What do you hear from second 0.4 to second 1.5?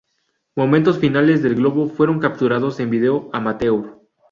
Momentos finales